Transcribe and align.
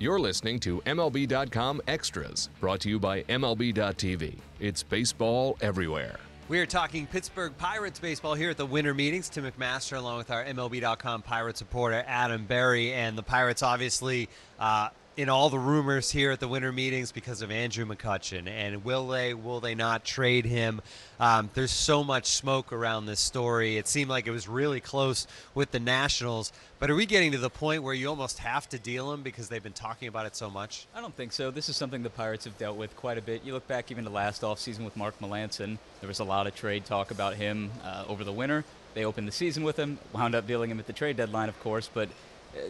You're 0.00 0.20
listening 0.20 0.60
to 0.60 0.80
MLB.com 0.82 1.82
Extras, 1.88 2.50
brought 2.60 2.78
to 2.82 2.88
you 2.88 3.00
by 3.00 3.24
MLB.tv. 3.24 4.36
It's 4.60 4.84
baseball 4.84 5.58
everywhere. 5.60 6.20
We 6.48 6.60
are 6.60 6.66
talking 6.66 7.08
Pittsburgh 7.08 7.52
Pirates 7.58 7.98
baseball 7.98 8.34
here 8.34 8.50
at 8.50 8.56
the 8.56 8.64
winter 8.64 8.94
meetings. 8.94 9.28
Tim 9.28 9.44
McMaster, 9.44 9.96
along 9.96 10.18
with 10.18 10.30
our 10.30 10.44
MLB.com 10.44 11.22
Pirates 11.22 11.60
reporter 11.62 12.04
Adam 12.06 12.44
Berry, 12.44 12.92
and 12.92 13.18
the 13.18 13.24
Pirates 13.24 13.64
obviously 13.64 14.28
uh, 14.60 14.90
in 15.18 15.28
all 15.28 15.50
the 15.50 15.58
rumors 15.58 16.12
here 16.12 16.30
at 16.30 16.38
the 16.38 16.46
winter 16.46 16.70
meetings 16.70 17.10
because 17.10 17.42
of 17.42 17.50
Andrew 17.50 17.84
McCutchen. 17.84 18.46
And 18.46 18.84
will 18.84 19.08
they, 19.08 19.34
will 19.34 19.58
they 19.58 19.74
not 19.74 20.04
trade 20.04 20.44
him? 20.44 20.80
Um, 21.18 21.50
there's 21.54 21.72
so 21.72 22.04
much 22.04 22.26
smoke 22.26 22.72
around 22.72 23.06
this 23.06 23.18
story. 23.18 23.78
It 23.78 23.88
seemed 23.88 24.10
like 24.10 24.28
it 24.28 24.30
was 24.30 24.46
really 24.46 24.78
close 24.78 25.26
with 25.56 25.72
the 25.72 25.80
Nationals. 25.80 26.52
But 26.78 26.88
are 26.88 26.94
we 26.94 27.04
getting 27.04 27.32
to 27.32 27.38
the 27.38 27.50
point 27.50 27.82
where 27.82 27.94
you 27.94 28.08
almost 28.08 28.38
have 28.38 28.68
to 28.68 28.78
deal 28.78 29.12
him 29.12 29.22
because 29.22 29.48
they've 29.48 29.60
been 29.60 29.72
talking 29.72 30.06
about 30.06 30.24
it 30.24 30.36
so 30.36 30.48
much? 30.48 30.86
I 30.94 31.00
don't 31.00 31.16
think 31.16 31.32
so. 31.32 31.50
This 31.50 31.68
is 31.68 31.76
something 31.76 32.04
the 32.04 32.10
Pirates 32.10 32.44
have 32.44 32.56
dealt 32.56 32.76
with 32.76 32.94
quite 32.94 33.18
a 33.18 33.22
bit. 33.22 33.44
You 33.44 33.54
look 33.54 33.66
back 33.66 33.90
even 33.90 34.04
to 34.04 34.10
last 34.10 34.42
offseason 34.42 34.84
with 34.84 34.96
Mark 34.96 35.18
Melancon. 35.18 35.78
There 35.98 36.06
was 36.06 36.20
a 36.20 36.24
lot 36.24 36.46
of 36.46 36.54
trade 36.54 36.84
talk 36.84 37.10
about 37.10 37.34
him 37.34 37.72
uh, 37.82 38.04
over 38.06 38.22
the 38.22 38.30
winter. 38.30 38.64
They 38.94 39.04
opened 39.04 39.26
the 39.26 39.32
season 39.32 39.64
with 39.64 39.76
him, 39.76 39.98
wound 40.12 40.36
up 40.36 40.46
dealing 40.46 40.70
him 40.70 40.78
at 40.78 40.86
the 40.86 40.92
trade 40.92 41.16
deadline, 41.16 41.48
of 41.48 41.58
course, 41.58 41.90
but 41.92 42.08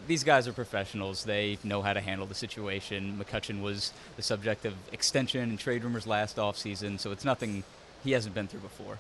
these 0.07 0.25
guys 0.25 0.49
are 0.49 0.53
professionals. 0.53 1.25
They 1.25 1.59
know 1.65 1.83
how 1.83 1.93
to 1.93 2.01
handle 2.01 2.27
the 2.27 2.35
situation. 2.35 3.23
McCutchen 3.23 3.63
was 3.63 3.93
the 4.17 4.23
subject 4.23 4.65
of 4.65 4.75
extension 4.93 5.43
and 5.43 5.59
trade 5.59 5.85
rumors 5.85 6.07
last 6.07 6.37
offseason, 6.37 6.99
so 6.99 7.13
it's 7.13 7.25
nothing 7.25 7.65
he 8.05 8.13
hasn't 8.13 8.35
been 8.35 8.49
through 8.49 8.61
before. 8.61 8.99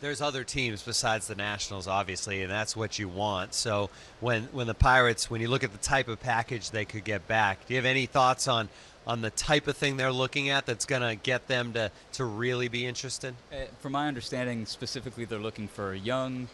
There's 0.00 0.22
other 0.22 0.44
teams 0.44 0.82
besides 0.82 1.26
the 1.26 1.34
Nationals, 1.34 1.86
obviously, 1.86 2.42
and 2.42 2.50
that's 2.50 2.74
what 2.74 2.98
you 2.98 3.08
want. 3.08 3.52
So 3.52 3.90
when 4.20 4.44
when 4.44 4.66
the 4.66 4.74
Pirates, 4.74 5.30
when 5.30 5.42
you 5.42 5.48
look 5.48 5.62
at 5.62 5.72
the 5.72 5.78
type 5.78 6.08
of 6.08 6.20
package 6.20 6.70
they 6.70 6.86
could 6.86 7.04
get 7.04 7.28
back, 7.28 7.66
do 7.66 7.74
you 7.74 7.78
have 7.78 7.84
any 7.84 8.06
thoughts 8.06 8.48
on 8.48 8.70
on 9.06 9.20
the 9.20 9.30
type 9.30 9.66
of 9.66 9.76
thing 9.76 9.96
they're 9.96 10.12
looking 10.12 10.48
at 10.50 10.66
that's 10.66 10.86
going 10.86 11.02
to 11.02 11.16
get 11.16 11.48
them 11.48 11.74
to 11.74 11.90
to 12.12 12.24
really 12.24 12.68
be 12.68 12.86
interested? 12.86 13.34
Uh, 13.52 13.64
from 13.80 13.92
my 13.92 14.08
understanding, 14.08 14.64
specifically, 14.64 15.26
they're 15.26 15.38
looking 15.38 15.68
for 15.68 15.92
a 15.92 15.98
young, 15.98 16.48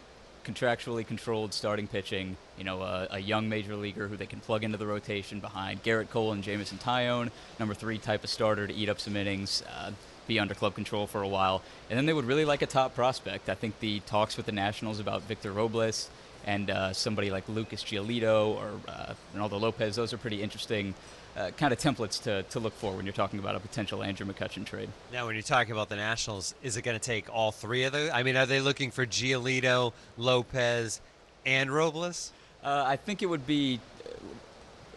contractually 0.47 1.05
controlled 1.05 1.53
starting 1.53 1.87
pitching. 1.87 2.37
You 2.57 2.63
know, 2.63 2.81
a, 2.81 3.07
a, 3.11 3.19
young 3.19 3.49
major 3.49 3.75
leaguer 3.75 4.07
who 4.07 4.15
they 4.15 4.25
can 4.25 4.39
plug 4.39 4.63
into 4.63 4.77
the 4.77 4.87
rotation 4.87 5.39
behind 5.39 5.83
Gerrit 5.83 6.09
Cole 6.09 6.31
and 6.31 6.41
Jameson 6.41 6.77
Taillon, 6.77 7.29
number 7.59 7.73
three 7.73 7.97
type 7.97 8.23
of 8.23 8.29
starter 8.29 8.65
to 8.65 8.73
eat 8.73 8.87
up 8.89 8.99
some 8.99 9.15
innings, 9.15 9.63
uh, 9.69 9.91
be 10.27 10.39
under 10.39 10.53
club 10.53 10.75
control 10.75 11.07
for 11.07 11.21
a 11.21 11.27
while, 11.27 11.61
and 11.89 11.97
then 11.97 12.05
they 12.05 12.13
would 12.13 12.25
really 12.25 12.45
like 12.45 12.61
a 12.61 12.67
top 12.67 12.95
prospect. 12.95 13.49
I 13.49 13.55
think 13.55 13.79
the 13.79 13.99
talks 14.01 14.37
with 14.37 14.45
the 14.45 14.51
Nationals 14.51 14.99
about 14.99 15.23
Victor 15.23 15.51
Robles 15.51 16.09
and 16.45 16.69
uh, 16.69 16.93
somebody 16.93 17.29
like 17.29 17.47
Lucas 17.49 17.83
Giolito 17.83 18.55
or 18.55 18.71
uh, 18.87 19.13
Reynaldo 19.35 19.59
Lopez, 19.59 19.95
those 19.95 20.13
are 20.13 20.17
pretty 20.17 20.41
interesting 20.41 20.93
uh, 21.37 21.51
kind 21.51 21.71
of 21.71 21.79
templates 21.79 22.21
to, 22.23 22.43
to 22.43 22.59
look 22.59 22.73
for 22.73 22.95
when 22.95 23.05
you're 23.05 23.13
talking 23.13 23.37
about 23.37 23.55
a 23.55 23.59
potential 23.59 24.01
Andrew 24.01 24.25
McCutchen 24.25 24.65
trade. 24.65 24.89
Now, 25.13 25.27
when 25.27 25.35
you're 25.35 25.43
talking 25.43 25.71
about 25.71 25.89
the 25.89 25.95
Nationals, 25.95 26.55
is 26.63 26.77
it 26.77 26.81
going 26.81 26.97
to 26.97 27.03
take 27.03 27.33
all 27.33 27.51
three 27.51 27.83
of 27.83 27.93
those? 27.93 28.09
I 28.11 28.23
mean, 28.23 28.35
are 28.35 28.45
they 28.45 28.59
looking 28.59 28.91
for 28.91 29.05
Giolito, 29.05 29.93
Lopez, 30.17 30.99
and 31.45 31.71
Robles? 31.71 32.31
Uh, 32.63 32.83
I 32.87 32.95
think 32.95 33.21
it 33.21 33.27
would 33.27 33.45
be 33.45 33.79
uh, 34.03 34.09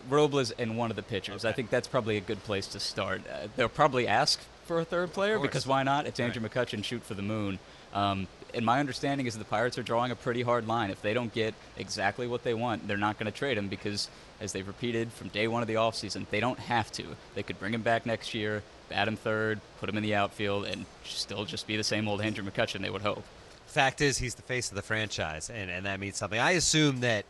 Robles 0.09 0.51
and 0.53 0.79
one 0.79 0.91
of 0.91 0.97
the 0.97 1.03
pitchers. 1.03 1.45
Okay. 1.45 1.51
I 1.51 1.53
think 1.53 1.69
that's 1.69 1.89
probably 1.89 2.17
a 2.17 2.23
good 2.23 2.43
place 2.45 2.67
to 2.69 2.81
start. 2.81 3.23
Uh, 3.31 3.49
they'll 3.57 3.69
probably 3.69 4.09
ask 4.09 4.41
for 4.71 4.79
a 4.79 4.85
third 4.85 5.13
player 5.13 5.41
because 5.41 5.67
why 5.67 5.83
not? 5.83 6.07
It's 6.07 6.21
Andrew 6.21 6.41
right. 6.41 6.53
McCutchen, 6.53 6.85
shoot 6.85 7.03
for 7.03 7.15
the 7.15 7.23
moon. 7.23 7.59
Um, 7.93 8.29
and 8.55 8.65
my 8.65 8.79
understanding 8.79 9.27
is 9.27 9.37
the 9.37 9.45
Pirates 9.45 9.77
are 9.79 9.83
drawing 9.83 10.13
a 10.13 10.15
pretty 10.15 10.43
hard 10.43 10.69
line. 10.69 10.91
If 10.91 11.03
they 11.03 11.13
don't 11.13 11.35
get 11.35 11.55
exactly 11.77 12.29
what 12.29 12.45
they 12.45 12.55
want, 12.55 12.87
they're 12.87 12.97
not 12.97 13.19
going 13.19 13.27
to 13.27 13.37
trade 13.37 13.59
him 13.59 13.67
because, 13.67 14.09
as 14.41 14.53
they've 14.53 14.67
repeated 14.67 15.11
from 15.13 15.27
day 15.27 15.49
one 15.49 15.61
of 15.61 15.67
the 15.67 15.75
offseason, 15.75 16.25
they 16.31 16.39
don't 16.39 16.61
have 16.61 16.93
to. 16.93 17.05
They 17.35 17.43
could 17.43 17.59
bring 17.59 17.75
him 17.75 17.83
back 17.83 18.07
next 18.07 18.33
year, 18.33 18.63
bat 18.89 19.09
him 19.09 19.17
third, 19.17 19.59
put 19.81 19.89
him 19.89 19.97
in 19.97 20.05
the 20.05 20.15
outfield, 20.15 20.67
and 20.67 20.87
still 21.03 21.45
just 21.45 21.67
be 21.67 21.77
the 21.77 21.83
same 21.83 22.07
old 22.07 22.21
Andrew 22.21 22.49
McCutchen, 22.49 22.81
they 22.81 22.91
would 22.91 23.03
hope. 23.03 23.25
Fact 23.67 24.01
is, 24.01 24.19
he's 24.19 24.37
the 24.37 24.43
face 24.43 24.69
of 24.69 24.77
the 24.77 24.83
franchise, 24.83 25.51
and, 25.51 25.69
and 25.69 25.85
that 25.85 25.99
means 25.99 26.17
something. 26.17 26.39
I 26.39 26.53
assume 26.53 27.01
that 27.01 27.25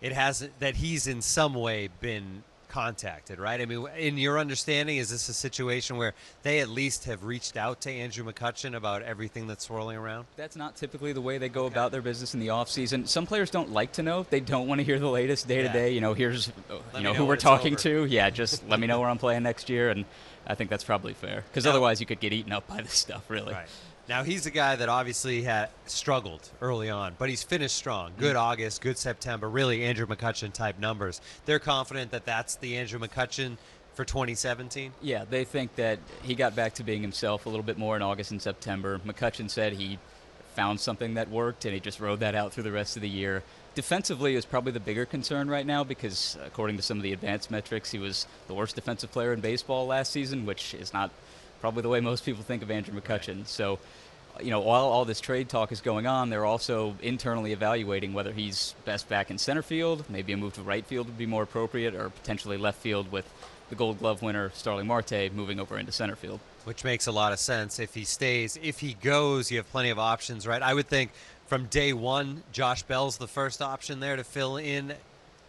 it 0.00 0.12
has 0.12 0.48
that 0.60 0.76
he's 0.76 1.06
in 1.06 1.20
some 1.20 1.52
way 1.52 1.90
been 2.00 2.44
contacted, 2.68 3.38
right? 3.38 3.60
I 3.60 3.66
mean, 3.66 3.86
in 3.96 4.18
your 4.18 4.38
understanding, 4.38 4.98
is 4.98 5.10
this 5.10 5.28
a 5.28 5.34
situation 5.34 5.96
where 5.96 6.14
they 6.42 6.60
at 6.60 6.68
least 6.68 7.04
have 7.04 7.24
reached 7.24 7.56
out 7.56 7.80
to 7.82 7.90
Andrew 7.90 8.24
McCutchen 8.24 8.76
about 8.76 9.02
everything 9.02 9.46
that's 9.46 9.64
swirling 9.64 9.96
around? 9.96 10.26
That's 10.36 10.56
not 10.56 10.76
typically 10.76 11.12
the 11.12 11.20
way 11.20 11.38
they 11.38 11.48
go 11.48 11.64
okay. 11.64 11.74
about 11.74 11.92
their 11.92 12.02
business 12.02 12.34
in 12.34 12.40
the 12.40 12.48
offseason. 12.48 13.08
Some 13.08 13.26
players 13.26 13.50
don't 13.50 13.70
like 13.70 13.92
to 13.92 14.02
know. 14.02 14.26
They 14.28 14.40
don't 14.40 14.66
want 14.66 14.80
to 14.80 14.84
hear 14.84 14.98
the 14.98 15.10
latest 15.10 15.48
day 15.48 15.62
to 15.62 15.68
day. 15.68 15.92
You 15.92 16.00
know, 16.00 16.14
here's 16.14 16.48
uh, 16.48 16.52
you 16.94 17.02
know, 17.02 17.12
know, 17.12 17.14
who 17.14 17.26
we're 17.26 17.36
talking 17.36 17.74
over. 17.74 17.82
to. 17.82 18.04
Yeah, 18.04 18.30
just 18.30 18.66
let 18.68 18.80
me 18.80 18.86
know 18.86 19.00
where 19.00 19.08
I'm 19.08 19.18
playing 19.18 19.42
next 19.42 19.68
year, 19.68 19.90
and 19.90 20.04
I 20.46 20.54
think 20.54 20.70
that's 20.70 20.84
probably 20.84 21.14
fair 21.14 21.44
because 21.50 21.66
otherwise 21.66 22.00
you 22.00 22.06
could 22.06 22.20
get 22.20 22.32
eaten 22.32 22.52
up 22.52 22.66
by 22.66 22.82
this 22.82 22.94
stuff, 22.94 23.28
really. 23.28 23.52
Right. 23.52 23.68
Now 24.08 24.24
he's 24.24 24.46
a 24.46 24.50
guy 24.50 24.74
that 24.76 24.88
obviously 24.88 25.42
had 25.42 25.68
struggled 25.84 26.48
early 26.62 26.88
on, 26.88 27.14
but 27.18 27.28
he's 27.28 27.42
finished 27.42 27.76
strong. 27.76 28.12
Good 28.16 28.36
mm-hmm. 28.36 28.46
August, 28.46 28.80
good 28.80 28.96
September, 28.96 29.50
really 29.50 29.84
Andrew 29.84 30.06
McCutchen 30.06 30.50
type 30.50 30.78
numbers. 30.78 31.20
They're 31.44 31.58
confident 31.58 32.10
that 32.12 32.24
that's 32.24 32.56
the 32.56 32.78
Andrew 32.78 32.98
McCutchen 32.98 33.58
for 33.94 34.06
2017. 34.06 34.92
Yeah, 35.02 35.26
they 35.28 35.44
think 35.44 35.74
that 35.76 35.98
he 36.22 36.34
got 36.34 36.56
back 36.56 36.74
to 36.74 36.84
being 36.84 37.02
himself 37.02 37.44
a 37.44 37.50
little 37.50 37.62
bit 37.64 37.76
more 37.76 37.96
in 37.96 38.02
August 38.02 38.30
and 38.30 38.40
September. 38.40 38.98
McCutchen 39.00 39.50
said 39.50 39.74
he 39.74 39.98
found 40.54 40.80
something 40.80 41.14
that 41.14 41.28
worked 41.28 41.66
and 41.66 41.74
he 41.74 41.80
just 41.80 42.00
rode 42.00 42.20
that 42.20 42.34
out 42.34 42.52
through 42.52 42.62
the 42.62 42.72
rest 42.72 42.96
of 42.96 43.02
the 43.02 43.08
year. 43.08 43.42
Defensively 43.74 44.36
is 44.36 44.46
probably 44.46 44.72
the 44.72 44.80
bigger 44.80 45.04
concern 45.04 45.50
right 45.50 45.66
now 45.66 45.84
because 45.84 46.38
according 46.46 46.76
to 46.76 46.82
some 46.82 46.96
of 46.96 47.02
the 47.02 47.12
advanced 47.12 47.50
metrics, 47.50 47.90
he 47.90 47.98
was 47.98 48.26
the 48.46 48.54
worst 48.54 48.74
defensive 48.74 49.12
player 49.12 49.34
in 49.34 49.40
baseball 49.40 49.86
last 49.86 50.12
season, 50.12 50.46
which 50.46 50.72
is 50.72 50.94
not 50.94 51.10
probably 51.60 51.82
the 51.82 51.88
way 51.88 52.00
most 52.00 52.24
people 52.24 52.42
think 52.42 52.62
of 52.62 52.70
Andrew 52.70 52.98
McCutchen. 52.98 53.38
Right. 53.38 53.48
So, 53.48 53.78
you 54.40 54.50
know, 54.50 54.60
while 54.60 54.84
all 54.84 55.04
this 55.04 55.20
trade 55.20 55.48
talk 55.48 55.72
is 55.72 55.80
going 55.80 56.06
on, 56.06 56.30
they're 56.30 56.44
also 56.44 56.94
internally 57.02 57.52
evaluating 57.52 58.12
whether 58.12 58.32
he's 58.32 58.74
best 58.84 59.08
back 59.08 59.30
in 59.30 59.38
center 59.38 59.62
field. 59.62 60.04
Maybe 60.08 60.32
a 60.32 60.36
move 60.36 60.54
to 60.54 60.62
right 60.62 60.86
field 60.86 61.06
would 61.06 61.18
be 61.18 61.26
more 61.26 61.42
appropriate, 61.42 61.94
or 61.94 62.10
potentially 62.10 62.56
left 62.56 62.78
field 62.78 63.10
with 63.10 63.28
the 63.68 63.74
Gold 63.74 63.98
Glove 63.98 64.22
winner 64.22 64.50
Starling 64.54 64.86
Marte 64.86 65.32
moving 65.34 65.60
over 65.60 65.78
into 65.78 65.92
center 65.92 66.16
field. 66.16 66.40
Which 66.64 66.84
makes 66.84 67.06
a 67.06 67.12
lot 67.12 67.32
of 67.32 67.38
sense. 67.38 67.78
If 67.78 67.94
he 67.94 68.04
stays, 68.04 68.58
if 68.62 68.78
he 68.78 68.94
goes, 68.94 69.50
you 69.50 69.58
have 69.58 69.70
plenty 69.70 69.90
of 69.90 69.98
options, 69.98 70.46
right? 70.46 70.62
I 70.62 70.72
would 70.72 70.86
think 70.86 71.10
from 71.46 71.66
day 71.66 71.92
one, 71.92 72.42
Josh 72.52 72.82
Bell's 72.82 73.16
the 73.16 73.26
first 73.26 73.60
option 73.60 74.00
there 74.00 74.16
to 74.16 74.24
fill 74.24 74.56
in 74.56 74.94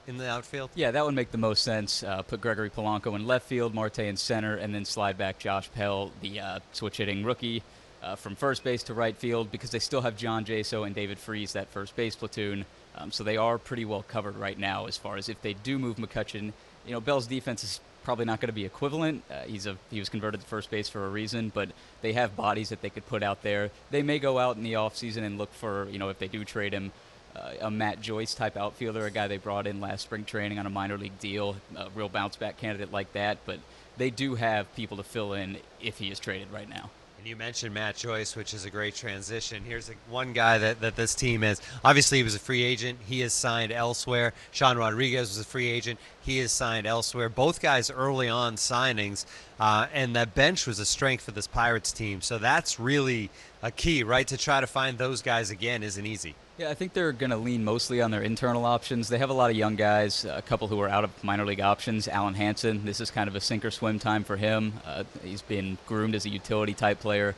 in 0.10 0.18
the 0.18 0.28
outfield? 0.28 0.72
Yeah, 0.76 0.92
that 0.92 1.06
would 1.06 1.14
make 1.14 1.32
the 1.32 1.38
most 1.38 1.64
sense. 1.64 2.04
Uh, 2.04 2.24
put 2.24 2.42
Gregory 2.42 2.70
Polanco 2.70 3.16
in 3.16 3.28
left 3.28 3.48
field, 3.48 3.74
Marte 3.74 4.00
in 4.00 4.18
center, 4.18 4.56
and 4.56 4.74
then 4.74 4.84
slide 4.84 5.18
back 5.18 5.40
Josh 5.40 5.70
Bell, 5.70 6.12
the 6.22 6.40
uh, 6.40 6.60
switch 6.74 6.98
hitting 6.98 7.24
rookie, 7.24 7.64
uh, 8.02 8.16
from 8.16 8.36
first 8.36 8.64
base 8.64 8.84
to 8.84 8.94
right 8.94 9.16
field 9.16 9.52
because 9.52 9.70
they 9.70 9.80
still 9.80 10.02
have 10.02 10.18
John 10.18 10.44
Jaso 10.44 10.86
and 10.86 10.96
David 10.96 11.20
Freese, 11.20 11.54
that 11.54 11.70
first 11.70 11.96
base 11.96 12.16
platoon. 12.16 12.66
Um, 12.98 13.12
so 13.12 13.24
they 13.24 13.38
are 13.38 13.58
pretty 13.58 13.86
well 13.86 14.04
covered 14.04 14.36
right 14.36 14.58
now 14.58 14.88
as 14.88 14.98
far 14.98 15.16
as 15.16 15.30
if 15.30 15.42
they 15.42 15.54
do 15.54 15.78
move 15.78 15.98
McCutchen. 15.98 16.52
You 16.86 16.94
know, 16.94 17.00
Bell's 17.00 17.28
defense 17.28 17.64
is 17.64 17.80
probably 18.04 18.26
not 18.26 18.40
going 18.40 18.48
to 18.48 18.54
be 18.54 18.66
equivalent. 18.66 19.24
Uh, 19.30 19.42
he's 19.42 19.68
a 19.68 19.78
he 19.92 20.00
was 20.00 20.10
converted 20.10 20.42
to 20.42 20.48
first 20.48 20.72
base 20.72 20.90
for 20.90 21.06
a 21.06 21.10
reason, 21.10 21.52
but 21.54 21.70
they 22.02 22.14
have 22.14 22.36
bodies 22.36 22.70
that 22.70 22.82
they 22.82 22.90
could 22.90 23.06
put 23.06 23.22
out 23.22 23.44
there. 23.44 23.70
They 23.92 24.02
may 24.02 24.18
go 24.18 24.40
out 24.40 24.58
in 24.58 24.64
the 24.64 24.74
offseason 24.74 25.24
and 25.24 25.38
look 25.38 25.54
for, 25.54 25.88
you 25.90 26.00
know, 26.00 26.10
if 26.10 26.18
they 26.18 26.28
do 26.28 26.44
trade 26.44 26.74
him, 26.74 26.92
Uh, 27.36 27.54
a 27.62 27.72
Matt 27.72 28.02
Joyce 28.02 28.34
type 28.34 28.58
outfielder, 28.58 29.06
a 29.06 29.12
guy 29.12 29.28
they 29.28 29.38
brought 29.38 29.68
in 29.68 29.80
last 29.80 30.02
spring 30.02 30.26
training 30.26 30.60
on 30.60 30.66
a 30.66 30.70
minor 30.70 30.98
league 30.98 31.20
deal, 31.20 31.56
a 31.76 31.90
real 31.96 32.10
bounce 32.10 32.36
back 32.36 32.58
candidate 32.58 32.92
like 32.92 33.14
that. 33.14 33.38
But 33.46 33.60
they 33.98 34.10
do 34.10 34.36
have 34.36 34.74
people 34.76 34.98
to 34.98 35.04
fill 35.04 35.34
in 35.34 35.58
if 35.82 36.00
he 36.00 36.10
is 36.10 36.20
traded 36.20 36.52
right 36.52 36.68
now. 36.68 36.90
And 37.20 37.28
you 37.28 37.36
mentioned 37.36 37.74
Matt 37.74 37.98
Joyce, 37.98 38.38
which 38.38 38.54
is 38.54 38.64
a 38.64 38.70
great 38.70 38.96
transition. 38.96 39.64
Here's 39.66 39.90
a, 39.90 39.94
one 40.10 40.32
guy 40.32 40.58
that, 40.58 40.80
that 40.80 40.96
this 40.96 41.14
team 41.14 41.44
is. 41.44 41.62
Obviously, 41.84 42.20
he 42.20 42.24
was 42.24 42.34
a 42.34 42.40
free 42.40 42.64
agent. 42.64 42.98
He 43.06 43.22
is 43.22 43.34
signed 43.34 43.74
elsewhere. 43.74 44.34
Sean 44.52 44.78
Rodriguez 44.78 45.28
was 45.28 45.40
a 45.40 45.44
free 45.44 45.68
agent. 45.68 46.00
He 46.30 46.38
is 46.38 46.52
signed 46.52 46.86
elsewhere. 46.86 47.28
Both 47.28 47.60
guys 47.60 47.90
early 47.90 48.30
on 48.30 48.56
signings. 48.56 49.26
Uh, 49.60 49.88
and 49.92 50.16
that 50.16 50.36
bench 50.36 50.68
was 50.68 50.78
a 50.78 50.86
strength 50.86 51.24
for 51.24 51.32
this 51.32 51.48
Pirates 51.48 51.92
team. 51.92 52.22
So 52.22 52.38
that's 52.38 52.80
really 52.80 53.32
a 53.64 53.72
key, 53.72 54.04
right? 54.04 54.28
To 54.28 54.38
try 54.38 54.62
to 54.62 54.68
find 54.68 55.00
those 55.00 55.24
guys 55.24 55.50
again 55.50 55.82
isn't 55.82 56.06
easy. 56.06 56.36
Yeah, 56.60 56.70
I 56.70 56.76
think 56.76 56.94
they're 56.94 57.14
going 57.14 57.32
to 57.32 57.38
lean 57.38 57.64
mostly 57.64 58.00
on 58.00 58.12
their 58.12 58.22
internal 58.22 58.66
options. 58.66 59.10
They 59.10 59.18
have 59.18 59.32
a 59.32 59.34
lot 59.34 59.50
of 59.50 59.58
young 59.58 59.76
guys, 59.76 60.24
a 60.24 60.44
couple 60.44 60.68
who 60.68 60.80
are 60.82 60.88
out 60.88 61.04
of 61.04 61.24
minor 61.24 61.48
league 61.48 61.62
options. 61.62 62.08
Alen 62.08 62.36
Hanson, 62.36 62.86
this 62.86 63.02
is 63.02 63.10
kind 63.10 63.28
of 63.28 63.36
a 63.36 63.42
sink 63.42 63.66
or 63.66 63.72
swim 63.72 63.98
time 63.98 64.24
for 64.24 64.38
him. 64.38 64.74
Uh, 64.86 65.06
he's 65.24 65.42
been 65.42 65.80
groomed 65.88 66.14
as 66.14 66.28
a 66.28 66.30
utility 66.30 66.76
type 66.76 67.00
player. 67.00 67.34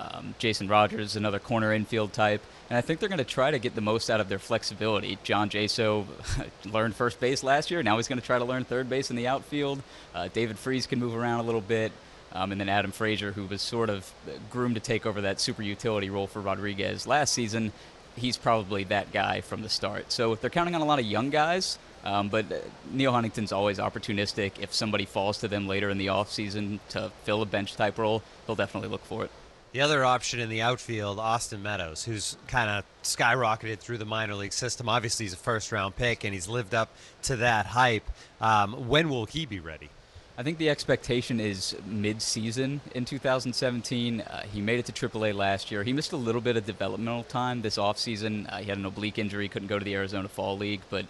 Um, 0.00 0.34
Jason 0.38 0.68
Rogers, 0.68 1.16
another 1.16 1.38
corner 1.38 1.72
infield 1.72 2.12
type. 2.12 2.42
And 2.70 2.76
I 2.78 2.80
think 2.82 3.00
they're 3.00 3.08
going 3.08 3.18
to 3.18 3.24
try 3.24 3.50
to 3.50 3.58
get 3.58 3.74
the 3.74 3.80
most 3.80 4.10
out 4.10 4.20
of 4.20 4.28
their 4.28 4.38
flexibility. 4.38 5.18
John 5.24 5.50
Jaso 5.50 6.06
learned 6.64 6.94
first 6.94 7.18
base 7.18 7.42
last 7.42 7.70
year. 7.70 7.82
Now 7.82 7.96
he's 7.96 8.06
going 8.08 8.20
to 8.20 8.26
try 8.26 8.38
to 8.38 8.44
learn 8.44 8.64
third 8.64 8.88
base 8.88 9.10
in 9.10 9.16
the 9.16 9.26
outfield. 9.26 9.82
Uh, 10.14 10.28
David 10.32 10.58
Freese 10.58 10.86
can 10.86 11.00
move 11.00 11.16
around 11.16 11.40
a 11.40 11.42
little 11.42 11.60
bit. 11.60 11.90
Um, 12.32 12.52
and 12.52 12.60
then 12.60 12.68
Adam 12.68 12.92
Frazier, 12.92 13.32
who 13.32 13.46
was 13.46 13.62
sort 13.62 13.88
of 13.90 14.12
groomed 14.50 14.74
to 14.74 14.80
take 14.80 15.06
over 15.06 15.22
that 15.22 15.40
super 15.40 15.62
utility 15.62 16.10
role 16.10 16.26
for 16.26 16.40
Rodriguez 16.42 17.06
last 17.06 17.32
season, 17.32 17.72
he's 18.16 18.36
probably 18.36 18.84
that 18.84 19.12
guy 19.12 19.40
from 19.40 19.62
the 19.62 19.68
start. 19.68 20.12
So 20.12 20.32
if 20.32 20.40
they're 20.40 20.50
counting 20.50 20.74
on 20.74 20.80
a 20.82 20.84
lot 20.84 20.98
of 20.98 21.06
young 21.06 21.30
guys, 21.30 21.78
Um, 22.04 22.28
but 22.28 22.46
Neal 22.92 23.12
Huntington's 23.12 23.50
always 23.50 23.78
opportunistic. 23.78 24.52
If 24.60 24.72
somebody 24.72 25.04
falls 25.04 25.38
to 25.38 25.48
them 25.48 25.66
later 25.66 25.90
in 25.90 25.98
the 25.98 26.06
offseason 26.06 26.78
to 26.90 27.10
fill 27.24 27.42
a 27.42 27.46
bench 27.46 27.74
type 27.74 27.98
role, 27.98 28.22
they'll 28.46 28.54
definitely 28.56 28.88
look 28.88 29.04
for 29.04 29.24
it. 29.24 29.30
The 29.72 29.82
other 29.82 30.02
option 30.02 30.40
in 30.40 30.48
the 30.48 30.62
outfield, 30.62 31.18
Austin 31.18 31.62
Meadows, 31.62 32.02
who's 32.02 32.38
kind 32.46 32.70
of 32.70 32.84
skyrocketed 33.02 33.80
through 33.80 33.98
the 33.98 34.06
minor 34.06 34.34
league 34.34 34.54
system. 34.54 34.88
Obviously, 34.88 35.26
he's 35.26 35.34
a 35.34 35.36
first 35.36 35.72
round 35.72 35.94
pick 35.94 36.24
and 36.24 36.32
he's 36.32 36.48
lived 36.48 36.74
up 36.74 36.88
to 37.24 37.36
that 37.36 37.66
hype. 37.66 38.08
Um, 38.40 38.88
when 38.88 39.10
will 39.10 39.26
he 39.26 39.44
be 39.44 39.60
ready? 39.60 39.90
I 40.38 40.42
think 40.42 40.56
the 40.56 40.70
expectation 40.70 41.38
is 41.38 41.76
mid-season 41.84 42.80
in 42.94 43.04
2017. 43.04 44.20
Uh, 44.20 44.42
he 44.44 44.62
made 44.62 44.78
it 44.78 44.86
to 44.86 45.08
AAA 45.08 45.34
last 45.34 45.70
year. 45.70 45.82
He 45.82 45.92
missed 45.92 46.12
a 46.12 46.16
little 46.16 46.40
bit 46.40 46.56
of 46.56 46.64
developmental 46.64 47.24
time 47.24 47.60
this 47.60 47.76
offseason. 47.76 48.50
Uh, 48.50 48.58
he 48.58 48.66
had 48.66 48.78
an 48.78 48.86
oblique 48.86 49.18
injury, 49.18 49.48
couldn't 49.48 49.68
go 49.68 49.78
to 49.78 49.84
the 49.84 49.96
Arizona 49.96 50.28
Fall 50.28 50.56
League, 50.56 50.80
but 50.88 51.04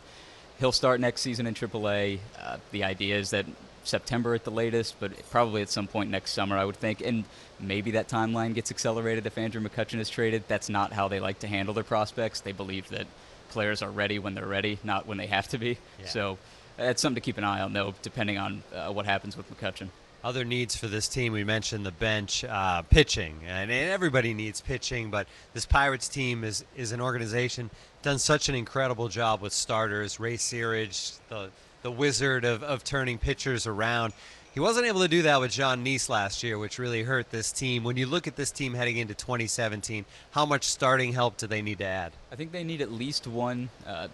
he'll 0.59 0.73
start 0.73 0.99
next 0.99 1.21
season 1.21 1.47
in 1.47 1.55
AAA. 1.55 2.19
Uh, 2.41 2.57
the 2.73 2.83
idea 2.85 3.19
is 3.19 3.31
that 3.31 3.47
September 3.89 4.35
at 4.35 4.45
the 4.45 4.51
latest, 4.51 4.97
but 5.01 5.13
probably 5.31 5.63
at 5.63 5.71
some 5.71 5.87
point 5.87 6.11
next 6.11 6.33
summer, 6.33 6.57
I 6.57 6.65
would 6.65 6.77
think. 6.77 7.01
And 7.01 7.25
maybe 7.61 7.93
that 7.93 8.09
timeline 8.09 8.55
gets 8.55 8.71
accelerated 8.71 9.27
if 9.27 9.39
Andrew 9.39 9.61
McCutchen 9.61 9.99
is 9.99 10.09
traded. 10.09 10.45
That's 10.49 10.69
not 10.69 10.93
how 10.93 11.09
they 11.09 11.21
like 11.21 11.41
to 11.41 11.47
handle 11.47 11.75
their 11.75 11.85
prospects. 11.85 12.41
They 12.41 12.53
believe 12.53 12.89
that 12.91 13.07
players 13.51 13.83
are 13.83 13.91
ready 13.91 14.19
when 14.19 14.35
they're 14.35 14.47
ready, 14.47 14.79
not 14.85 15.07
when 15.07 15.19
they 15.19 15.27
have 15.27 15.49
to 15.49 15.59
be. 15.59 15.79
Yeah. 15.99 16.07
So 16.07 16.39
that's 16.77 17.03
something 17.03 17.17
to 17.17 17.21
keep 17.21 17.39
an 17.39 17.45
eye 17.45 17.61
on, 17.61 17.73
though, 17.73 17.95
depending 18.03 18.39
on 18.39 18.63
uh, 18.75 18.93
what 18.93 19.07
happens 19.07 19.37
with 19.37 19.51
McCutchen. 19.51 19.89
Other 20.25 20.45
needs 20.45 20.77
for 20.77 20.89
this 20.89 21.07
team, 21.07 21.33
we 21.33 21.45
mentioned 21.45 21.87
the 21.87 21.93
bench, 21.93 22.45
uh, 22.45 22.83
pitching, 22.83 23.39
and, 23.47 23.71
and, 23.71 23.91
everybody 23.91 24.35
needs 24.35 24.61
pitching. 24.61 25.11
But 25.11 25.29
this 25.55 25.65
Pirates 25.65 26.09
team 26.09 26.43
is 26.43 26.65
is 26.77 26.91
an 26.91 27.01
organization 27.01 27.71
done 28.03 28.19
such 28.19 28.49
an 28.49 28.57
incredible 28.57 29.09
job 29.09 29.41
with 29.41 29.53
starters. 29.53 30.19
Ray 30.19 30.37
Searage, 30.37 31.19
the 31.29 31.51
the 31.83 31.91
wizard 31.91 32.45
of, 32.45 32.63
of 32.63 32.85
turning 32.85 33.19
pitchers 33.19 33.67
around. 33.67 34.13
He 34.53 34.61
wasn't 34.61 34.87
able 34.87 35.01
to 35.01 35.09
do 35.09 35.23
that 35.23 35.41
with 35.41 35.53
Jon 35.53 35.85
Niese 35.85 36.09
last 36.09 36.43
year, 36.43 36.59
which 36.59 36.79
really 36.79 37.03
hurt 37.03 37.31
this 37.31 37.53
team. 37.53 37.85
When 37.85 37.97
you 37.97 38.07
look 38.07 38.27
at 38.27 38.35
this 38.35 38.51
team 38.51 38.75
heading 38.75 38.97
into 38.97 39.15
2017, 39.15 40.05
how 40.33 40.45
much 40.47 40.65
starting 40.65 41.13
help 41.13 41.37
do 41.37 41.47
they 41.47 41.63
need 41.63 41.79
to 41.79 41.85
add? 41.85 42.13
I 42.33 42.37
think 42.37 42.51
they 42.51 42.65
need 42.65 42.81
at 42.81 42.91
least 42.91 43.27
one. 43.27 43.69
Uh, 43.87 44.09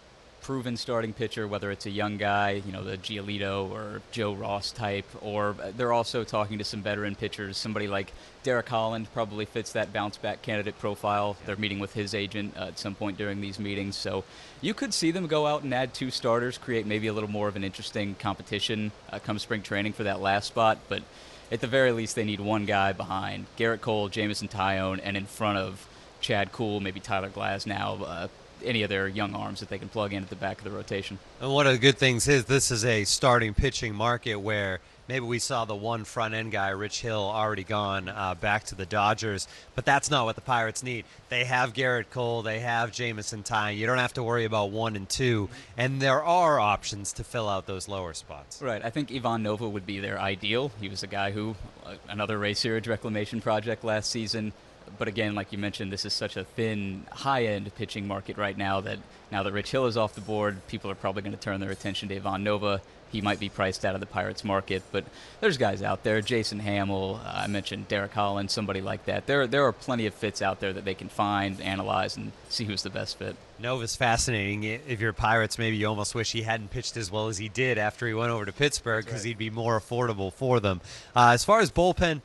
proven 0.45 0.77
starting 0.77 1.15
pitcher, 1.15 1.49
whether 1.49 1.71
it's 1.71 1.87
a 1.87 1.91
young 1.91 2.19
guy, 2.19 2.63
you 2.67 2.71
know, 2.71 2.85
the 2.85 2.99
Giolito 2.99 3.71
or 3.71 4.03
Joe 4.13 4.35
Ross 4.35 4.73
type, 4.73 5.07
or 5.23 5.57
they're 5.75 5.93
also 5.95 6.23
talking 6.23 6.59
to 6.59 6.65
some 6.65 6.83
veteran 6.83 7.15
pitchers. 7.15 7.57
Somebody 7.57 7.89
like 7.89 8.13
Derek 8.43 8.69
Holland 8.69 9.09
probably 9.15 9.47
fits 9.47 9.73
that 9.73 9.91
bounce 9.91 10.19
back 10.19 10.43
candidate 10.43 10.79
profile. 10.79 11.39
They're 11.47 11.57
meeting 11.57 11.79
with 11.79 11.95
his 11.95 12.13
agent 12.13 12.55
uh, 12.59 12.65
at 12.65 12.79
some 12.79 12.95
point 12.95 13.17
during 13.17 13.41
these 13.41 13.59
meetings. 13.59 13.97
So 13.97 14.23
you 14.61 14.75
could 14.75 14.93
see 14.93 15.11
them 15.11 15.29
go 15.29 15.47
out 15.47 15.63
and 15.63 15.73
add 15.73 15.95
two 15.95 16.11
starters, 16.11 16.59
create 16.59 16.87
maybe 16.87 17.07
a 17.07 17.15
little 17.15 17.31
more 17.31 17.49
of 17.49 17.57
an 17.57 17.65
interesting 17.65 18.15
competition 18.15 18.93
uh, 19.11 19.21
come 19.21 19.39
spring 19.39 19.63
training 19.63 19.95
for 19.95 20.03
that 20.05 20.21
last 20.21 20.49
spot. 20.49 20.77
But 20.91 21.05
at 21.51 21.63
the 21.63 21.69
very 21.69 21.93
least, 21.93 22.17
they 22.17 22.25
need 22.25 22.41
one 22.41 22.67
guy 22.67 22.93
behind 22.93 23.47
Gerrit 23.57 23.81
Cole, 23.81 24.11
Jameson 24.11 24.49
Taillon, 24.49 25.01
and 25.03 25.17
in 25.17 25.25
front 25.25 25.57
of 25.57 25.89
Chad 26.21 26.53
Kuhl, 26.53 26.81
maybe 26.81 27.01
Tyler 27.01 27.31
Glasnow, 27.31 28.03
uh, 28.07 28.29
any 28.65 28.83
of 28.83 28.89
their 28.89 29.09
young 29.09 29.35
arms 29.35 29.61
that 29.61 29.69
they 29.69 29.79
can 29.79 29.89
plug 29.89 30.13
in 30.13 30.23
at 30.23 30.31
the 30.31 30.37
back 30.37 30.59
of 30.59 30.65
the 30.65 30.71
rotation. 30.71 31.19
And 31.41 31.53
one 31.53 31.67
of 31.67 31.73
the 31.73 31.79
good 31.79 31.99
things 31.99 32.29
is 32.29 32.45
this 32.47 32.71
is 32.71 32.85
a 32.85 33.05
starting 33.05 33.55
pitching 33.55 33.95
market 33.95 34.37
where 34.37 34.81
maybe 35.09 35.27
we 35.27 35.39
saw 35.39 35.65
the 35.65 35.75
one 35.75 36.05
front 36.05 36.35
end 36.35 36.53
guy, 36.53 36.71
Rich 36.71 37.03
Hill, 37.03 37.21
already 37.21 37.65
gone 37.65 38.09
uh, 38.09 38.35
back 38.35 38.65
to 38.65 38.75
the 38.75 38.87
Dodgers, 38.87 39.47
but 39.75 39.85
that's 39.85 40.11
not 40.11 40.25
what 40.25 40.35
the 40.35 40.41
Pirates 40.41 40.83
need. 40.83 41.05
They 41.29 41.45
have 41.45 41.73
Gerrit 41.73 42.11
Cole, 42.11 42.43
they 42.43 42.61
have 42.61 42.93
Jameson 42.93 43.43
Taillon. 43.43 43.77
You 43.77 43.87
don't 43.87 43.99
have 43.99 44.15
to 44.15 44.23
worry 44.23 44.45
about 44.45 44.71
one 44.71 44.97
and 44.97 45.09
two, 45.09 45.49
and 45.77 46.01
there 46.01 46.23
are 46.23 46.59
options 46.59 47.13
to 47.15 47.25
fill 47.25 47.49
out 47.49 47.67
those 47.67 47.89
lower 47.89 48.15
spots. 48.15 48.63
Right. 48.63 48.85
I 48.85 48.91
think 48.91 49.13
Ivan 49.13 49.43
Nova 49.43 49.69
would 49.69 49.87
be 49.87 50.01
their 50.01 50.19
ideal. 50.19 50.73
He 50.81 50.89
was 50.89 51.03
a 51.03 51.09
guy 51.09 51.31
who, 51.31 51.55
uh, 51.85 51.95
another 52.09 52.39
Ray 52.39 52.55
Searage 52.55 52.89
reclamation 52.89 53.41
project 53.41 53.85
last 53.85 54.11
season, 54.11 54.53
but 54.99 55.09
again, 55.09 55.35
like 55.35 55.53
you 55.53 55.59
mentioned, 55.59 55.93
this 55.93 56.05
is 56.05 56.13
such 56.13 56.37
a 56.37 56.45
thin, 56.45 57.07
high-end 57.11 57.75
pitching 57.75 58.07
market 58.07 58.37
right 58.37 58.57
now 58.57 58.81
that 58.81 58.99
now 59.31 59.43
that 59.43 59.53
Rich 59.53 59.71
Hill 59.73 59.87
is 59.87 59.97
off 59.97 60.15
the 60.15 60.21
board, 60.21 60.67
people 60.69 60.91
are 60.91 60.95
probably 60.95 61.23
going 61.23 61.35
to 61.35 61.41
turn 61.41 61.61
their 61.61 61.71
attention 61.71 62.09
to 62.11 62.17
Ivan 62.17 62.45
Nova. 62.45 62.81
He 63.11 63.21
might 63.21 63.39
be 63.39 63.49
priced 63.49 63.85
out 63.85 63.95
of 63.95 64.01
the 64.01 64.07
Pirates 64.07 64.43
market, 64.43 64.83
but 64.91 65.05
there's 65.41 65.57
guys 65.57 65.83
out 65.83 66.03
there. 66.03 66.21
Jason 66.21 66.59
Hammel, 66.59 67.21
uh, 67.25 67.33
I 67.33 67.47
mentioned 67.47 67.87
Derek 67.87 68.13
Holland, 68.13 68.51
somebody 68.51 68.81
like 68.81 69.05
that. 69.07 69.27
There, 69.27 69.47
there 69.47 69.65
are 69.65 69.73
plenty 69.73 70.07
of 70.07 70.15
fits 70.15 70.43
out 70.43 70.59
there 70.59 70.73
that 70.73 70.85
they 70.85 70.95
can 70.95 71.09
find, 71.09 71.61
analyze, 71.61 72.17
and 72.17 72.33
see 72.49 72.65
who's 72.65 72.83
the 72.83 72.91
best 72.91 73.17
fit. 73.19 73.37
Nova's 73.61 73.95
fascinating. 73.95 74.65
If 74.65 75.01
you're 75.01 75.13
Pirates, 75.13 75.59
maybe 75.59 75.77
you 75.77 75.87
almost 75.87 76.17
wish 76.17 76.33
he 76.33 76.43
hadn't 76.43 76.71
pitched 76.71 76.97
as 76.97 77.09
well 77.09 77.29
as 77.29 77.39
he 77.39 77.49
did 77.49 77.79
after 77.79 78.09
he 78.09 78.15
went 78.15 78.33
over 78.33 78.45
to 78.45 78.53
Pittsburgh 78.53 79.05
because 79.05 79.21
right. 79.21 79.29
he'd 79.29 79.39
be 79.39 79.51
more 79.51 79.79
affordable 79.79 80.33
for 80.33 80.59
them. 80.59 80.81
Uh, 81.15 81.31
as 81.35 81.45
far 81.45 81.61
as 81.61 81.71
bullpen, 81.71 82.21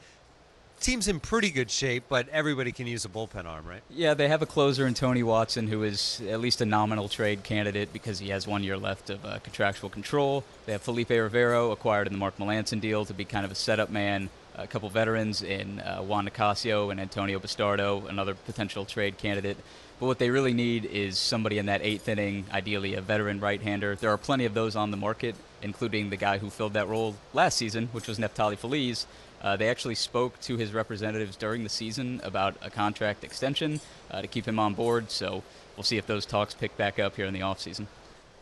team's 0.79 1.07
in 1.07 1.19
pretty 1.19 1.49
good 1.49 1.69
shape, 1.69 2.03
but 2.09 2.27
everybody 2.29 2.71
can 2.71 2.87
use 2.87 3.05
a 3.05 3.09
bullpen 3.09 3.45
arm, 3.45 3.65
right? 3.67 3.81
Yeah, 3.89 4.13
they 4.13 4.27
have 4.27 4.41
a 4.41 4.45
closer 4.45 4.87
in 4.87 4.93
Tony 4.93 5.23
Watson, 5.23 5.67
who 5.67 5.83
is 5.83 6.21
at 6.27 6.39
least 6.39 6.61
a 6.61 6.65
nominal 6.65 7.09
trade 7.09 7.43
candidate 7.43 7.93
because 7.93 8.19
he 8.19 8.29
has 8.29 8.47
one 8.47 8.63
year 8.63 8.77
left 8.77 9.09
of 9.09 9.23
uh, 9.25 9.39
contractual 9.39 9.89
control. 9.89 10.43
They 10.65 10.71
have 10.71 10.81
Felipe 10.81 11.09
Rivero, 11.09 11.71
acquired 11.71 12.07
in 12.07 12.13
the 12.13 12.19
Mark 12.19 12.37
Melancon 12.37 12.81
deal, 12.81 13.05
to 13.05 13.13
be 13.13 13.25
kind 13.25 13.45
of 13.45 13.51
a 13.51 13.55
setup 13.55 13.89
man. 13.89 14.29
A 14.55 14.67
couple 14.67 14.89
veterans 14.89 15.41
in 15.41 15.79
uh, 15.79 16.01
Juan 16.01 16.25
Nicasio 16.25 16.91
and 16.91 16.99
Antonio 16.99 17.39
Bastardo, 17.39 18.09
another 18.09 18.33
potential 18.33 18.83
trade 18.83 19.17
candidate. 19.17 19.55
But 19.99 20.07
what 20.07 20.19
they 20.19 20.29
really 20.29 20.53
need 20.53 20.85
is 20.85 21.17
somebody 21.17 21.59
in 21.59 21.67
that 21.67 21.81
eighth 21.81 22.09
inning, 22.09 22.45
ideally 22.51 22.95
a 22.95 23.01
veteran 23.01 23.39
right-hander. 23.39 23.95
There 23.95 24.09
are 24.09 24.17
plenty 24.17 24.45
of 24.45 24.53
those 24.53 24.75
on 24.75 24.91
the 24.91 24.97
market, 24.97 25.35
including 25.61 26.09
the 26.09 26.17
guy 26.17 26.37
who 26.37 26.49
filled 26.49 26.73
that 26.73 26.87
role 26.87 27.15
last 27.33 27.57
season, 27.57 27.89
which 27.91 28.07
was 28.07 28.19
Neftali 28.19 28.57
Feliz. 28.57 29.07
Uh, 29.41 29.55
they 29.55 29.69
actually 29.69 29.95
spoke 29.95 30.39
to 30.41 30.57
his 30.57 30.73
representatives 30.73 31.35
during 31.35 31.63
the 31.63 31.69
season 31.69 32.19
about 32.23 32.55
a 32.61 32.69
contract 32.69 33.23
extension 33.23 33.79
uh, 34.11 34.21
to 34.21 34.27
keep 34.27 34.45
him 34.45 34.59
on 34.59 34.73
board. 34.73 35.11
So 35.11 35.43
we'll 35.77 35.83
see 35.83 35.97
if 35.97 36.07
those 36.07 36.25
talks 36.25 36.53
pick 36.53 36.75
back 36.75 36.99
up 36.99 37.15
here 37.15 37.25
in 37.25 37.33
the 37.33 37.39
offseason. 37.41 37.87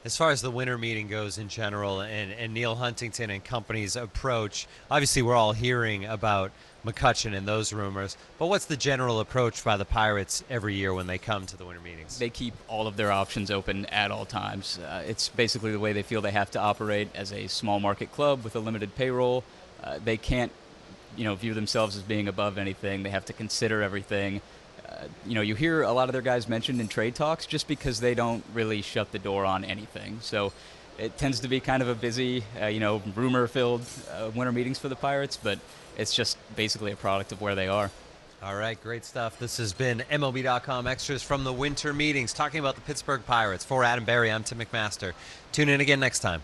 As 0.06 0.16
far 0.16 0.31
as 0.31 0.42
the 0.42 0.52
winter 0.52 0.78
meeting 0.78 1.08
goes 1.08 1.38
in 1.38 1.50
general 1.50 2.02
and, 2.02 2.31
and 2.31 2.54
Neal 2.54 2.75
Huntington 2.75 3.30
and 3.30 3.44
company's 3.44 3.96
approach, 3.96 4.68
obviously 4.90 5.22
we're 5.22 5.36
all 5.36 5.54
hearing 5.54 6.06
about 6.06 6.52
McCutchen 6.88 7.36
and 7.36 7.48
those 7.48 7.74
rumors. 7.74 8.18
But 8.39 8.48
what's 8.48 8.66
the 8.66 8.78
general 8.78 9.19
approach 9.19 9.63
by 9.63 9.78
the 9.78 9.86
Pirates 9.86 10.44
every 10.50 10.75
year 10.75 10.94
when 10.94 11.07
they 11.07 11.18
come 11.18 11.45
to 11.45 11.57
the 11.57 11.66
winter 11.66 11.81
meetings? 11.81 12.18
They 12.18 12.30
keep 12.30 12.54
all 12.68 12.88
of 12.88 12.98
their 12.98 13.12
options 13.12 13.51
open 13.51 13.86
at 13.88 14.12
all 14.12 14.25
times. 14.25 14.80
Uh, 14.80 15.04
it's 15.07 15.30
basically 15.30 15.71
the 15.71 15.80
way 15.80 15.94
they 15.94 16.04
feel 16.04 16.21
they 16.21 16.31
have 16.31 16.52
to 16.52 16.59
operate 16.59 17.09
as 17.14 17.31
a 17.31 17.47
small 17.47 17.80
market 17.80 18.12
club 18.12 18.44
with 18.44 18.56
a 18.56 18.59
limited 18.59 18.95
payroll. 18.95 19.44
Uh, 19.83 20.00
they 20.04 20.18
can't, 20.18 20.52
you 21.16 21.23
know, 21.23 21.35
view 21.35 21.54
themselves 21.54 21.95
as 21.95 22.04
being 22.04 22.28
above 22.28 22.57
anything. 22.57 23.04
They 23.04 23.09
have 23.09 23.26
to 23.26 23.33
consider 23.33 23.81
everything. 23.81 24.42
Uh, 24.88 25.06
you 25.26 25.35
know, 25.35 25.42
you 25.42 25.56
hear 25.56 25.81
a 25.81 25.92
lot 25.92 26.09
of 26.09 26.14
their 26.14 26.21
guys 26.21 26.47
mentioned 26.47 26.80
in 26.80 26.88
trade 26.88 27.16
talks 27.16 27.45
just 27.45 27.68
because 27.68 28.00
they 28.00 28.16
don't 28.16 28.44
really 28.54 28.81
shut 28.81 29.12
the 29.12 29.19
door 29.19 29.45
on 29.45 29.66
anything. 29.66 30.19
So 30.21 30.54
it 30.97 31.18
tends 31.18 31.42
to 31.42 31.47
be 31.47 31.59
kind 31.59 31.83
of 31.83 31.90
a 31.90 31.95
busy, 31.95 32.44
uh, 32.59 32.68
you 32.68 32.80
know, 32.80 33.04
rumor-filled 33.16 33.85
uh, 34.12 34.31
winter 34.33 34.52
meetings 34.52 34.80
for 34.80 34.90
the 34.90 34.95
Pirates, 34.95 35.38
but 35.38 35.59
it's 35.97 36.16
just 36.16 36.37
basically 36.56 36.94
a 36.94 36.95
product 36.95 37.31
of 37.31 37.42
where 37.42 37.56
they 37.56 37.68
are. 37.68 37.92
All 38.42 38.56
right, 38.56 38.81
great 38.81 39.04
stuff. 39.04 39.39
This 39.39 39.57
has 39.57 39.73
been 39.73 40.04
MLB.com 40.11 40.85
extras 40.85 41.23
from 41.23 41.44
the 41.44 41.51
winter 41.51 41.92
meetings, 41.92 42.33
talking 42.33 42.59
about 42.59 42.75
the 42.75 42.81
Pittsburgh 42.81 43.25
Pirates. 43.25 43.66
For 43.66 43.83
Adam 43.83 44.06
Berry, 44.06 44.31
I'm 44.31 44.44
Tim 44.44 44.59
McMaster. 44.59 45.13
Tune 45.51 45.69
in 45.69 45.81
again 45.81 45.99
next 45.99 46.19
time. 46.19 46.44